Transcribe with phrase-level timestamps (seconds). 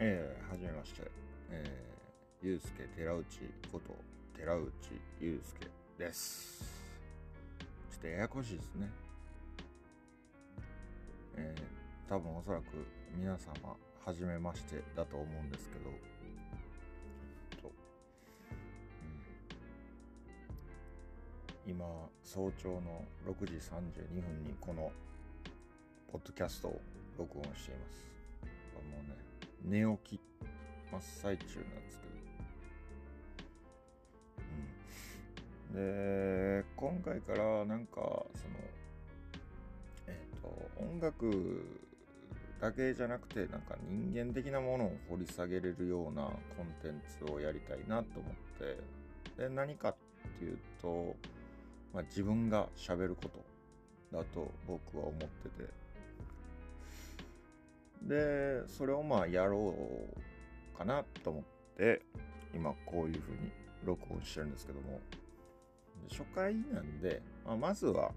[0.00, 1.10] えー、はじめまして、
[1.50, 3.26] えー、ゆうすけ寺内
[3.72, 3.96] こと
[4.38, 4.62] 寺内
[5.20, 6.62] ゆうすけです。
[7.90, 8.88] ちょっとややこしいですね。
[11.36, 12.64] えー、多分おそらく
[13.16, 15.90] 皆様、はじめましてだと思うんですけど、
[17.60, 17.72] と
[21.66, 21.84] うん、今、
[22.22, 24.92] 早朝の6時32分にこの
[26.12, 26.80] ポッドキャストを
[27.18, 28.06] 録音しています。
[28.92, 29.27] もうね、
[29.64, 30.20] 寝起き
[30.90, 32.12] 真っ最中なんですけど。
[35.74, 36.62] うん。
[36.62, 38.24] で、今回からなんか、その、
[40.06, 41.64] えっ、と、音楽
[42.60, 46.24] だけじゃなくて、なんか人間的なものを掘り下げれるような
[46.56, 48.34] コンテンツをやりたいなと思っ
[49.36, 49.96] て、で、何かっ
[50.38, 51.14] ていうと、
[51.94, 55.70] まあ、自分が喋ることだと僕は思ってて、
[58.02, 59.74] で、それをまあやろ
[60.74, 61.44] うかなと思っ
[61.76, 62.02] て、
[62.54, 63.50] 今こういう風に
[63.84, 65.00] 録音してるんですけども、
[66.10, 68.12] 初回なんで、まあ、まずは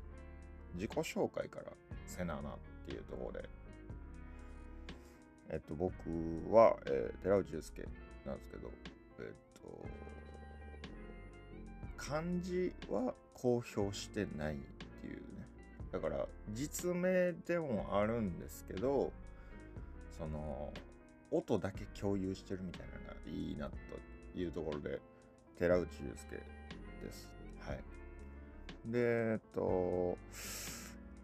[0.75, 1.65] 自己紹介から
[2.05, 2.53] せななっ
[2.85, 3.49] ていうところで、
[5.49, 5.93] えっと、僕
[6.49, 7.83] は、えー寺内祐介
[8.25, 8.71] なんですけど、
[9.19, 9.25] えっ
[9.59, 9.85] と、
[11.97, 14.57] 漢字は公表してないっ
[15.01, 15.47] ていうね。
[15.91, 19.11] だから、実名でもあるんですけど、
[20.21, 20.71] その
[21.31, 25.01] 音だけ共有してるみたいなのがいいなというところで
[25.57, 26.35] 寺内祐介
[27.03, 27.27] です。
[27.59, 27.79] はい。
[28.85, 28.99] で、
[29.33, 30.15] えっと、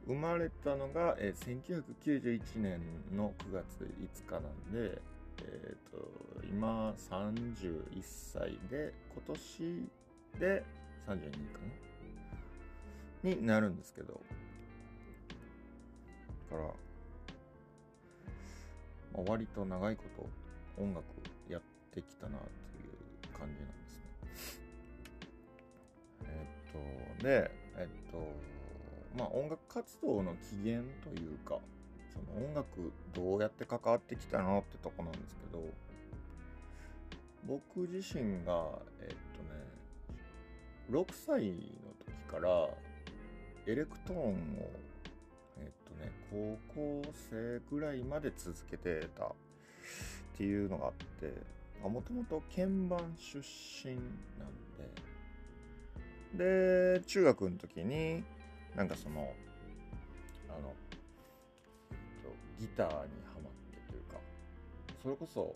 [0.08, 2.82] 生まれたのが、えー1991年
[3.16, 5.00] の9月5日なんで、
[5.44, 9.90] えっと、今31歳で、今年
[10.40, 10.64] で
[11.08, 11.60] 32か
[13.24, 13.30] な？
[13.30, 14.20] になるんですけど、
[16.50, 16.87] から、
[19.18, 21.04] まあ、割と長いこと音楽
[21.50, 24.68] やってきたなという感じなんですね。
[26.24, 28.18] えっと、で、えっと、
[29.18, 31.60] まあ音楽活動の起源というか、
[32.14, 35.64] その音楽どうやって関わってきたのってとこなんですけど、
[37.48, 38.68] 僕自身が、
[39.02, 41.54] えっとね、6歳の
[42.06, 42.70] 時から
[43.66, 44.87] エレクトーンを
[45.60, 49.30] えっとね、高校生ぐらいまで続けてたっ
[50.38, 51.34] ていうのがあって、
[51.88, 53.40] もともと鍵盤出
[53.84, 54.00] 身な
[54.46, 54.52] ん
[56.36, 58.24] で、で、中学の時に、
[58.76, 59.34] なんかその、
[60.50, 60.74] あの、
[61.92, 64.20] えっと、ギターにハマってというか、
[65.02, 65.56] それこそ、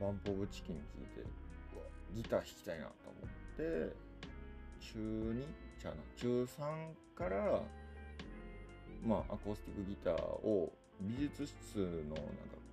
[0.00, 1.26] バンプオブチキン聴いて、
[2.14, 3.96] ギター弾きたいなと思って、
[4.80, 5.44] 中2
[5.78, 7.62] じゃあな、中3から、
[9.06, 11.78] まあ、アコースティックギターを美術室
[12.08, 12.24] のなんか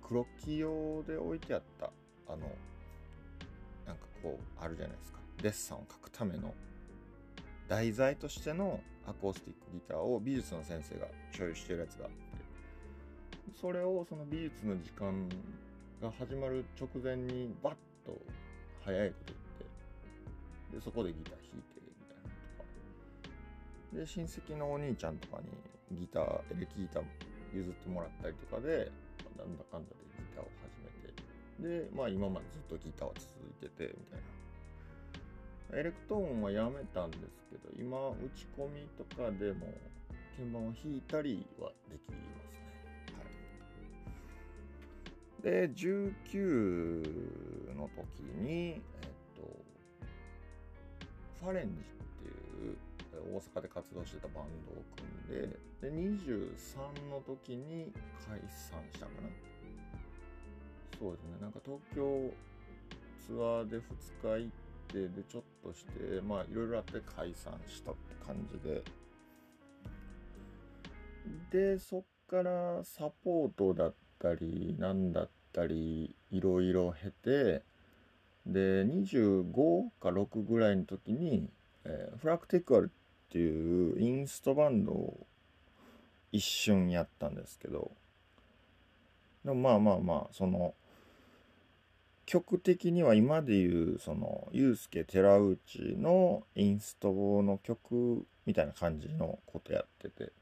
[0.02, 1.90] 黒木用で置いてあった
[2.26, 2.38] あの
[3.86, 5.18] なんかこうあるじゃないですか。
[5.42, 6.54] デッサンを描くための
[7.68, 12.16] 題材としてのアコースティックギターを美術の先生が所有してるやつがあって。
[13.60, 15.28] それをその美術の時間
[16.02, 17.74] が始まる直前にバッ
[18.04, 18.18] と
[18.84, 19.36] 早いこと言
[20.72, 22.64] ってでそこでギター弾いてみたいなとか。
[23.92, 25.48] で親戚のお兄ちゃんとかに
[25.92, 27.04] ギターエレキギター
[27.54, 28.90] 譲ってもらったりとかで
[29.36, 30.72] なんだかんだでギターを始
[31.62, 34.24] めてでまあ今までずっとギターは続いててみたいな。
[35.72, 39.66] エレクトーンはやめたんですけど今打ち込みとかでも
[40.36, 42.16] 鍵盤を弾いたりはできます
[42.60, 42.68] ね。
[45.40, 45.42] はい。
[45.42, 48.80] で19の時にえっ
[49.34, 49.42] と
[51.40, 51.82] ファレンジ
[53.20, 57.92] 大阪で活動してたバンドを組んでで23の時に
[58.28, 59.28] 解散したかな。
[60.98, 61.30] そうですね。
[61.40, 62.30] なんか東京
[63.26, 64.50] ツアーで2日行っ
[64.88, 68.82] てでちょっとしてまあいろいろあって解散したって感じで。
[71.50, 77.62] でそっからサポートだったりなんだったりいろいろ経て
[78.46, 81.48] で25か6ぐらいの時に、
[81.84, 82.88] えーフラクティクアルっ
[83.30, 85.26] ていうインストバンドを
[86.32, 87.90] 一瞬やったんですけど、
[89.44, 90.74] でもまあまあまあ、その、
[92.26, 95.60] 曲的には今で言う、その、ゆうすけ寺内
[95.98, 97.12] のインスト
[97.42, 100.32] の曲みたいな感じのことやってて、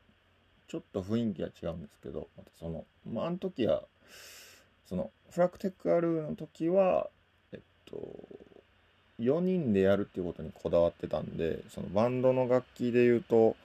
[0.69, 3.83] ちょっと雰囲気は違うんですけど、またその、まあ、あの時は、
[4.87, 7.11] その、フラクテックアルーの時は、
[7.53, 7.97] えっと、
[9.21, 13.57] 4人でやるっていうことにこだわってたんで、そのバンドの楽器で言うと、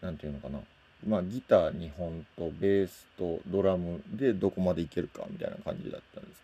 [0.00, 0.60] なんていうのかな。
[1.06, 6.42] まあギター2本とベースとドラムでどこまでいけるかみたいな感じだったんです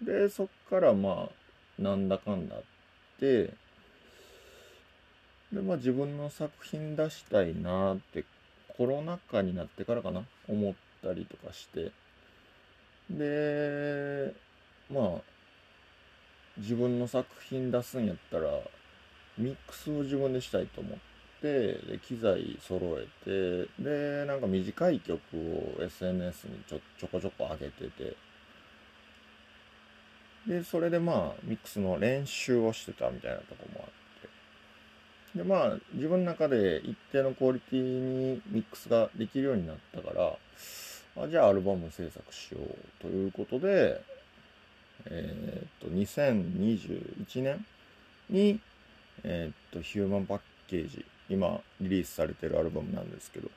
[0.00, 1.28] けどでそっからま
[1.78, 2.62] あなんだかんだあっ
[3.20, 3.52] て
[5.52, 8.24] でまあ自分の作品出したいなって
[8.76, 11.92] コロナ禍になってからかな思ったりとかして
[13.08, 14.34] で
[14.92, 15.35] まあ
[16.58, 18.50] 自分の作品出すんやったら
[19.38, 20.98] ミックスを自分でしたいと思っ
[21.42, 28.16] てで機材揃えてでなんか短い曲を SNS にちょちょこちょこ上げてて。
[30.46, 33.86] でそれでまあミックスの練習をしてたみたいなとこもあっ
[35.34, 35.38] て。
[35.38, 40.36] でまあ自分の中で一定のクオリティにミックスができるようになったから
[41.24, 44.00] あじゃあアルバム制作しようということで
[45.04, 47.64] えー、っと2021年
[48.30, 48.60] に
[49.24, 53.50] えー、っとヒューマンパッケージ今リリースされてるアルバムなんですけど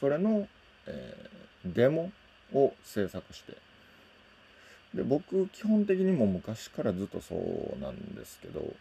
[0.00, 0.46] それの、
[0.86, 2.10] えー、デモ
[2.52, 3.56] を制作して
[4.94, 8.72] で僕基本的にも昔からずっとそうなんですけど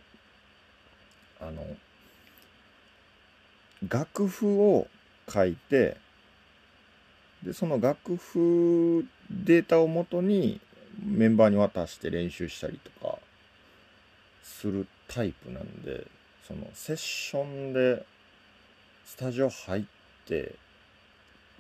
[1.41, 1.65] あの
[3.87, 4.87] 楽譜を
[5.29, 5.97] 書いて
[7.43, 10.59] でその楽譜データをもとに
[11.03, 13.19] メンバーに渡して練習したりとか
[14.43, 16.07] するタイプなんで
[16.47, 18.05] そのセッションで
[19.05, 19.83] スタジオ入っ
[20.25, 20.55] て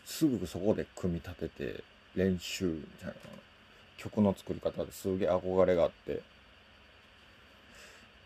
[0.05, 1.83] すぐそこで組み立てて
[2.15, 3.13] 練習みたいな。
[3.97, 6.21] 曲の作り方ですげえ憧れがあって。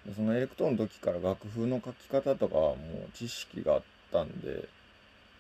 [0.06, 2.76] でそのエレクトーンの時から楽譜の書き方とかはも
[3.08, 3.82] う知識があっ
[4.12, 4.68] たんで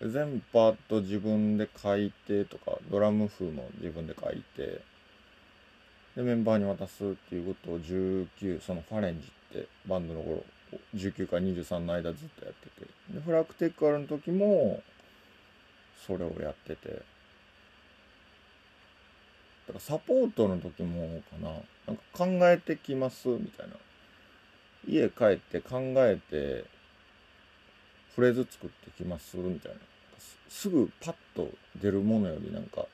[0.01, 4.81] 全パート自分で書いてとかドラム風も自分で書いて
[6.21, 9.27] でメンバーに渡すっていうことを19そのファレンジ
[9.57, 10.43] ってバンドの頃
[10.95, 12.87] 19から23の間ずっとやってて。
[13.11, 14.81] でフラクテックアルの時も
[16.05, 16.89] それをやってて。
[16.89, 16.95] だ
[19.67, 21.49] からサポートの時もかな。
[21.87, 23.75] なんか考えてきますみたいな。
[24.87, 26.65] 家帰って考えて
[28.15, 29.77] フレーズ作ってきますみたいな。
[30.49, 31.49] すぐパッと
[31.81, 32.85] 出るものよりなんか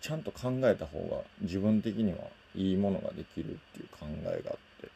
[0.00, 2.18] ちゃんと考えた方が自分的には
[2.54, 4.88] いいものができるっていう考えがあって。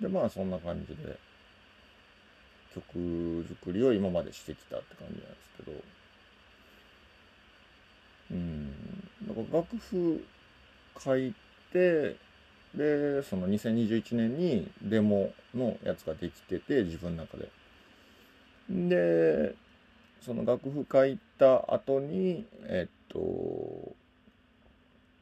[0.00, 1.18] でまあそんな感じで
[2.74, 5.82] 曲作りを今までしてきたって感じなんですけど。
[8.32, 8.66] うん。
[9.26, 10.24] なんか楽譜
[10.98, 11.34] 書い
[11.72, 12.16] て
[12.74, 17.48] でその2021年にデモのやつができてて自分の中で。
[18.68, 19.54] で
[20.20, 23.94] その楽譜書いた後にえっと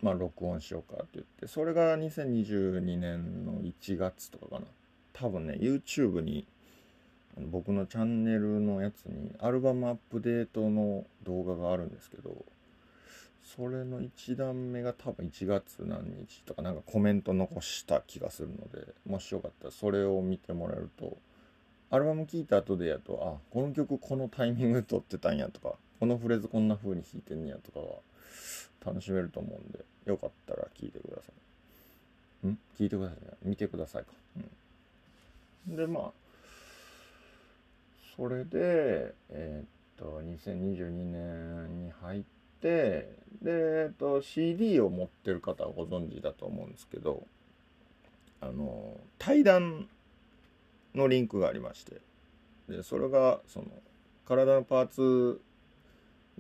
[0.03, 4.67] まあ録音しようかって言ってそれが2022年の1月とかかな。
[5.15, 6.45] 多分ね YouTube に
[7.39, 12.45] 僕のチャンネルのやつにアルバムアップデートの動画があるんですけど
[13.57, 21.17] それの1段目が多分1月何日とかなんかコメント残した気がするのでもしよかったらそれを見てもらえると
[21.95, 27.87] アルバム聴いた後でやとあこの曲このタイミング撮ってたんやとかこのフレーズこんな風に弾いてんねやとかは
[28.85, 31.23] 楽しめると思うんでよかったら聴いてくださ
[32.45, 32.49] い。
[32.49, 32.59] ん？
[32.77, 34.09] 聞いてください見てくださいか。
[35.69, 35.77] うん。
[35.77, 36.11] でまあ
[38.17, 42.23] それでえー、っと2022年に入っ
[42.61, 43.09] て
[43.41, 47.23] で、えっと、CD を持ってる方はご存知だと思うんですけど
[48.41, 49.87] あの対談
[50.95, 52.01] のリンクがありまして。
[52.69, 53.67] でそれがその
[54.27, 55.41] 体のパーツ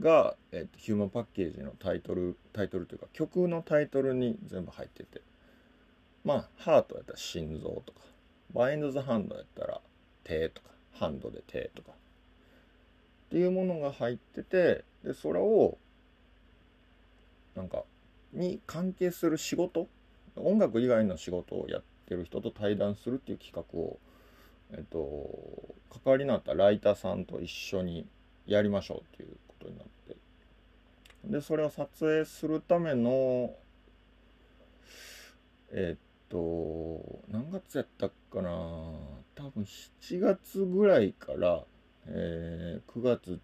[0.00, 5.20] が、えっと、ヒューマンパッケージのタイトルタイトルというか曲のタイトルに全部入ってて。
[6.24, 8.00] まあハートやったら心臓とか
[8.54, 9.80] バインド・ザ・ハンドやったら
[10.24, 11.94] 手とかハンドで手とかっ
[13.30, 15.76] ていうものが入っててでそれを
[17.54, 17.84] なんか
[18.32, 19.86] に関係する仕事
[20.36, 23.98] 音楽以外の仕事をやってる人と対談するっていう企画を
[24.76, 28.06] えっと関わりのあったライターさんと一緒に
[28.46, 30.16] やりましょうっていうことになって。
[31.24, 33.54] でそれを撮影するための
[35.72, 38.50] えっと何月やったかな。
[39.34, 41.64] 多分7月ぐらいから、
[42.06, 43.40] えー、9月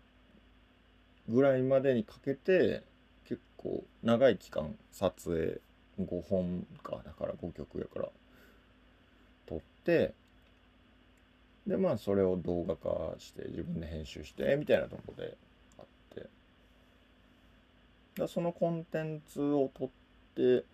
[1.29, 2.83] ぐらいまでにかけて
[3.25, 5.61] 結構長い期間撮影
[6.05, 8.09] 5本かだから5曲やから
[9.47, 10.15] 撮って
[11.71, 15.37] でまあそれを動画化して自分で編集してみたいなとこで
[15.79, 15.85] あっ
[16.15, 16.27] て
[18.19, 19.89] だそのコンテンツを撮っ
[20.35, 20.65] て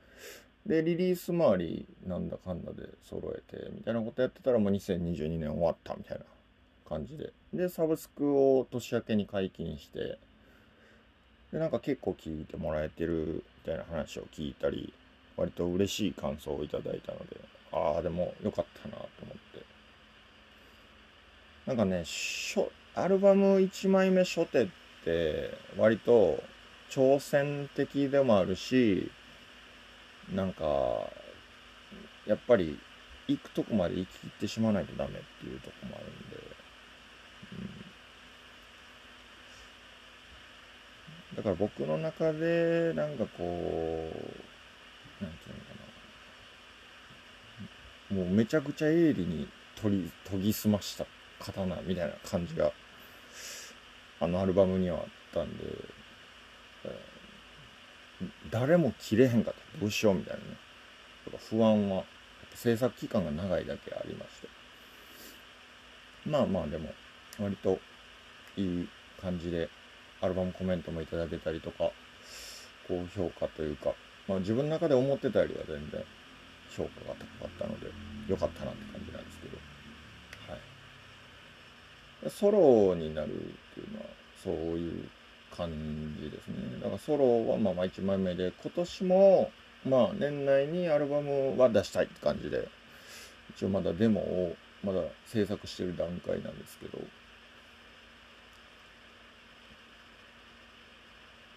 [0.67, 6.25] でリリース周りなんだかんだで揃えてみたいなことやってたらもう2022年終わったみたいな
[6.88, 7.33] 感じで。
[7.53, 10.19] で、サブスクを年明けに解禁して、
[11.53, 14.95] で、なんか結構聞いてもらえてるみたいな話を聞いたり、
[15.37, 17.37] 割と嬉しい感想をいただいたので、
[17.73, 19.46] ああ、でもよかったなと思って。
[21.67, 22.05] なんかね、
[22.95, 24.69] アルバム1枚目初手っ
[25.05, 26.41] て割と
[26.89, 29.11] 挑戦的でもあるし、
[30.33, 30.65] なんか、
[32.25, 32.79] やっぱり
[33.27, 36.37] 行くとこまで行き切ってしまわないとダメっていうとこもあるんで、
[41.33, 45.75] うん、だから僕の中でなんかこうなんていうのか
[48.11, 48.17] な。
[48.17, 49.49] もうめちゃくちゃ鋭利に
[49.83, 51.07] 研ぎ研ぎ澄ました
[51.38, 52.73] 刀みたいな感じが
[54.21, 55.64] あのアルバムにはあったんで、
[56.85, 57.00] え
[58.50, 59.78] 誰も切れへんかった。
[59.78, 60.57] どうしようみたいなね。
[61.50, 62.05] 不安は
[62.55, 64.49] 制作期間が長いだけありまして。
[66.25, 66.93] まあまあでも
[67.38, 67.78] 割と
[68.57, 68.88] いい
[69.21, 69.69] 感じで
[70.21, 71.90] アルバムコメントもいただけたりとか
[72.88, 73.93] 高評価というか、
[74.26, 76.02] まあ、自分の中で思ってたよりは全然
[76.71, 77.90] 評価が高かったので
[78.28, 79.57] 良かったなって感じなんですけど
[80.52, 80.61] はい
[82.30, 83.35] ソロになるっ
[83.75, 84.06] ていうのは
[84.42, 85.09] そういう
[85.56, 85.71] 感
[86.21, 86.54] じですね。
[86.80, 89.50] だからソロはまあまあ1枚目で今年も
[89.85, 92.68] まあ年内にアルバムは出したいって感じで
[93.56, 96.99] 一応まだデモをまだ制作してる段階なんですけど。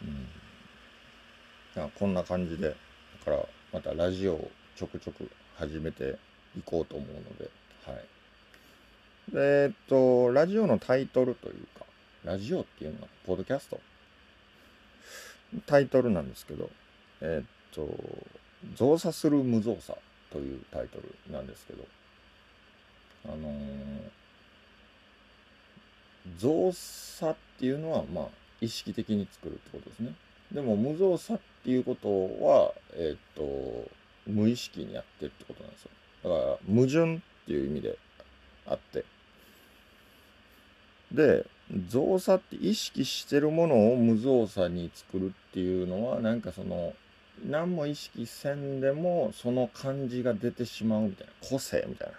[0.02, 0.30] うん。
[1.98, 2.76] こんな感じでだ
[3.26, 6.18] からまたラジオをちょくちょく始めて
[6.58, 7.50] いこうと思うので
[7.86, 7.96] はい。
[7.96, 8.19] で
[9.36, 11.86] えっとラジオのタイトルというか
[12.24, 13.80] ラジオっていうのはポッドキャスト？
[15.66, 16.70] タイトルなんですけど
[17.22, 17.88] えっと、
[18.76, 19.98] 造作する無造作
[20.32, 21.84] というタイトルなんですけど、
[23.26, 23.52] あのー、
[26.38, 28.28] 造作っていうのは、まあ、
[28.62, 30.14] 意識的に作るってことですね。
[30.52, 32.10] でも、無造作っていうこと
[32.44, 33.44] は、えっ、と、
[34.26, 35.92] 無意識にやってるってことなんですよ。
[36.24, 37.98] だから、矛盾っていう意味で
[38.66, 39.04] あって。
[41.12, 41.46] で、
[41.88, 46.94] 造作って意識してるものを無造作に作るっていうのは、なんかその、
[47.46, 52.14] 何も意識せんでもその感じが出てしまうみたいな個性みたいな。
[52.14, 52.18] っ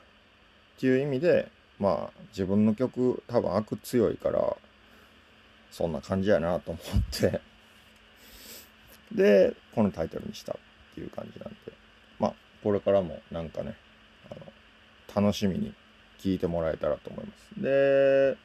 [0.79, 4.57] ていう意味でまあ自分の曲多分悪強いから
[5.71, 7.41] そんな感じやなと思って。
[9.13, 10.57] でこのタイトルにしたっ
[10.95, 11.57] ていう感じなんで。
[12.19, 13.75] まあこれからもなんかね
[14.31, 14.35] あ
[15.19, 15.75] の楽しみに
[16.19, 17.61] 聴いてもらえたらと思います。
[17.61, 18.37] で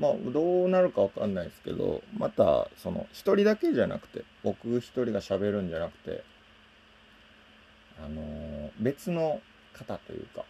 [0.00, 6.24] まあ、どうなるかわかんないですけど、また、その、一人だけじゃなくて、僕一人が喋るんじゃなくて、
[8.02, 9.42] あのー、別の
[9.74, 10.44] 方というか、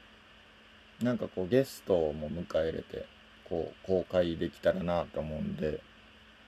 [1.03, 3.07] なんかこう、ゲストも迎え入れて、
[3.49, 5.81] こう、公開できたらなと思うんで、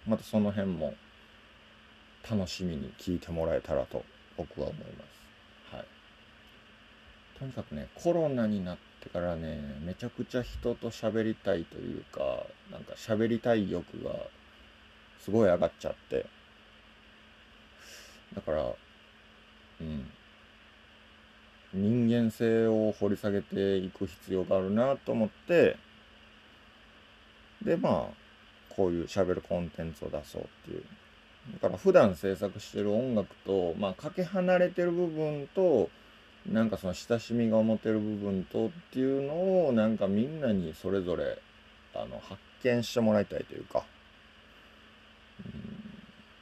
[0.07, 0.95] またその辺も、
[2.31, 4.05] 楽しみに聞いてもらえたらと、
[4.37, 5.05] 僕は思いま
[5.71, 5.75] す。
[5.75, 5.87] はい。
[7.37, 12.45] とにかくね、コロナになって、からねめちゃくちゃ人と喋りたいというか
[12.93, 14.11] か喋りたい欲が
[15.19, 16.27] すごい上がっちゃって。
[18.35, 18.63] だから
[19.81, 20.11] うん。
[21.75, 25.79] 人間性を掘り下げていく必要があるなと思って
[27.65, 30.85] でまあこういう喋るコンテンツを出そうっていう。
[31.55, 35.91] だから普段制作してる音楽とまあかけ離れてる部分と
[36.51, 41.39] なんかその親しみが持てる部分とっていうのをなんかみんなにそれぞれ
[42.03, 43.85] あの発見してもらいたいというか,、
[45.45, 45.53] うん、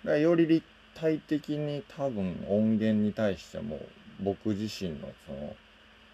[0.04, 3.80] だからより立体的に多分音源に対しても
[4.20, 5.56] 僕自身のその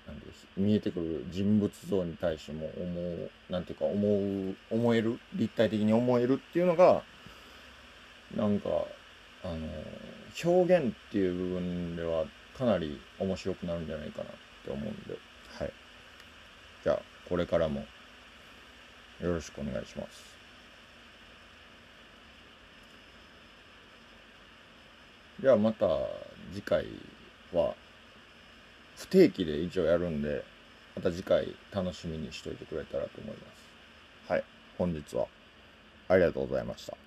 [0.06, 0.26] なんで
[0.56, 7.02] 見えてくる人物像に対しても思うなんていうか思う思える立体的に思えるっていうのが
[8.36, 8.68] なんか
[9.42, 9.56] あの
[10.44, 12.24] 表現っていう部分では
[12.56, 14.28] かなり面白くなるんじゃないかなっ
[14.64, 15.18] て思うんで、
[15.58, 15.72] はい。
[16.82, 17.84] じゃあ、これからも
[19.20, 20.36] よろしくお願いします。
[25.40, 25.86] じゃあまた
[26.52, 26.86] 次回
[27.52, 27.74] は
[28.96, 30.42] 不定期で一応やるんで、
[30.94, 33.42] また次回楽しみにしといてくれたらと思いま
[34.26, 34.32] す。
[34.32, 34.44] はい。
[34.78, 35.26] 本日は
[36.08, 37.05] ありがとうございました。